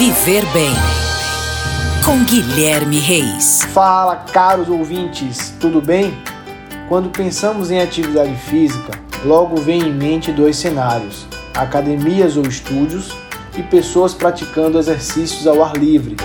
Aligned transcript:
Viver 0.00 0.46
Bem. 0.46 0.72
Com 2.06 2.24
Guilherme 2.24 2.98
Reis. 2.98 3.60
Fala, 3.74 4.16
caros 4.32 4.70
ouvintes, 4.70 5.52
tudo 5.60 5.78
bem? 5.82 6.14
Quando 6.88 7.10
pensamos 7.10 7.70
em 7.70 7.82
atividade 7.82 8.34
física, 8.34 8.98
logo 9.26 9.56
vem 9.56 9.82
em 9.82 9.92
mente 9.92 10.32
dois 10.32 10.56
cenários: 10.56 11.26
academias 11.54 12.38
ou 12.38 12.44
estúdios 12.44 13.14
e 13.58 13.62
pessoas 13.62 14.14
praticando 14.14 14.78
exercícios 14.78 15.46
ao 15.46 15.62
ar 15.62 15.76
livre. 15.76 16.16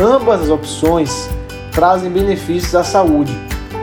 Ambas 0.00 0.40
as 0.40 0.48
opções 0.48 1.28
trazem 1.70 2.10
benefícios 2.10 2.74
à 2.74 2.82
saúde. 2.82 3.36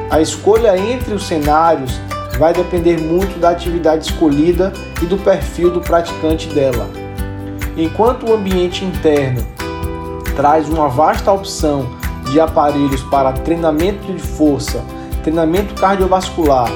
A 0.09 0.19
escolha 0.19 0.75
entre 0.75 1.13
os 1.13 1.27
cenários 1.27 1.91
vai 2.39 2.51
depender 2.51 2.99
muito 2.99 3.37
da 3.37 3.51
atividade 3.51 4.11
escolhida 4.11 4.73
e 5.03 5.05
do 5.05 5.19
perfil 5.19 5.69
do 5.69 5.81
praticante 5.81 6.47
dela. 6.47 7.08
Enquanto 7.79 8.29
o 8.29 8.33
ambiente 8.33 8.83
interno 8.83 9.41
traz 10.35 10.67
uma 10.67 10.89
vasta 10.89 11.31
opção 11.31 11.87
de 12.29 12.37
aparelhos 12.37 13.01
para 13.03 13.31
treinamento 13.31 14.11
de 14.11 14.21
força, 14.21 14.83
treinamento 15.23 15.73
cardiovascular 15.75 16.69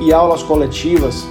e 0.00 0.14
aulas 0.14 0.42
coletivas, 0.42 1.26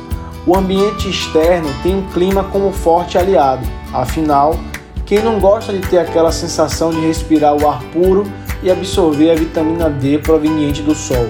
o 0.45 0.55
ambiente 0.55 1.09
externo 1.09 1.67
tem 1.81 1.95
um 1.95 2.07
clima 2.11 2.43
como 2.43 2.71
forte 2.71 3.17
aliado. 3.17 3.65
Afinal, 3.91 4.59
quem 5.07 5.23
não 5.23 5.39
gosta 5.39 5.73
de 5.73 5.79
ter 5.79 5.97
aquela 5.97 6.31
sensação 6.31 6.91
de 6.91 6.99
respirar 6.99 7.55
o 7.55 7.67
ar 7.67 7.81
puro 7.85 8.27
e 8.61 8.69
absorver 8.69 9.31
a 9.31 9.35
vitamina 9.35 9.89
D 9.89 10.19
proveniente 10.19 10.83
do 10.83 10.93
sol? 10.93 11.25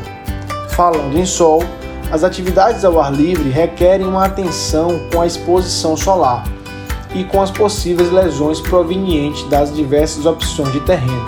Falando 0.71 1.17
em 1.17 1.25
sol, 1.25 1.63
as 2.11 2.25
atividades 2.25 2.83
ao 2.83 2.99
ar 2.99 3.13
livre 3.13 3.49
requerem 3.49 4.05
uma 4.05 4.25
atenção 4.25 4.99
com 5.13 5.21
a 5.21 5.25
exposição 5.25 5.95
solar 5.95 6.43
e 7.15 7.23
com 7.23 7.41
as 7.41 7.49
possíveis 7.49 8.11
lesões 8.11 8.59
provenientes 8.59 9.43
das 9.43 9.73
diversas 9.73 10.25
opções 10.25 10.73
de 10.73 10.81
terreno. 10.81 11.25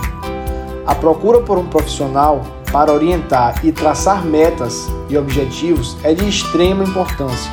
A 0.85 0.93
procura 0.93 1.39
por 1.39 1.57
um 1.57 1.65
profissional 1.65 2.45
para 2.71 2.91
orientar 2.91 3.65
e 3.65 3.71
traçar 3.71 4.23
metas 4.23 4.87
e 5.09 5.17
objetivos 5.17 5.97
é 6.03 6.13
de 6.13 6.27
extrema 6.27 6.83
importância, 6.83 7.49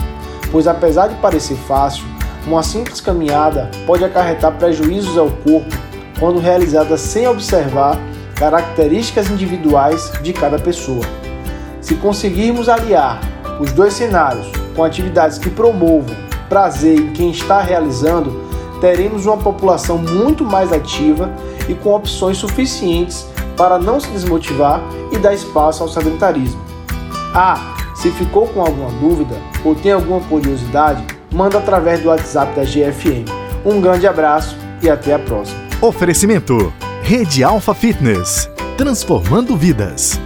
pois 0.50 0.66
apesar 0.66 1.06
de 1.06 1.14
parecer 1.16 1.56
fácil, 1.68 2.05
uma 2.46 2.62
simples 2.62 3.00
caminhada 3.00 3.70
pode 3.86 4.05
acarretar 4.05 4.52
prejuízos 4.58 5.16
ao 5.16 5.30
corpo 5.30 5.74
quando 6.18 6.40
realizada 6.40 6.96
sem 6.98 7.27
observar 7.28 7.98
características 8.34 9.30
individuais 9.30 10.12
de 10.22 10.32
cada 10.32 10.58
pessoa. 10.58 11.05
Se 11.80 11.94
conseguirmos 11.94 12.68
aliar 12.68 13.20
os 13.60 13.72
dois 13.72 13.94
cenários 13.94 14.46
com 14.74 14.82
atividades 14.82 15.38
que 15.38 15.48
promovam 15.48 16.14
prazer 16.48 16.98
em 16.98 17.12
quem 17.12 17.30
está 17.30 17.60
realizando, 17.60 18.40
teremos 18.80 19.26
uma 19.26 19.36
população 19.36 19.98
muito 19.98 20.44
mais 20.44 20.72
ativa 20.72 21.30
e 21.68 21.74
com 21.74 21.94
opções 21.94 22.38
suficientes 22.38 23.26
para 23.56 23.78
não 23.78 24.00
se 24.00 24.08
desmotivar 24.10 24.80
e 25.12 25.18
dar 25.18 25.32
espaço 25.32 25.82
ao 25.82 25.88
sedentarismo. 25.88 26.60
Ah, 27.34 27.74
se 27.94 28.10
ficou 28.10 28.46
com 28.48 28.60
alguma 28.60 28.90
dúvida 29.00 29.36
ou 29.64 29.74
tem 29.74 29.92
alguma 29.92 30.20
curiosidade, 30.20 31.04
manda 31.32 31.58
através 31.58 32.00
do 32.00 32.08
WhatsApp 32.08 32.54
da 32.54 32.64
GFM. 32.64 33.28
Um 33.64 33.80
grande 33.80 34.06
abraço 34.06 34.56
e 34.82 34.90
até 34.90 35.14
a 35.14 35.18
próxima. 35.18 35.58
Oferecimento: 35.80 36.72
Rede 37.02 37.42
Alfa 37.42 37.74
Fitness 37.74 38.48
transformando 38.76 39.56
vidas. 39.56 40.20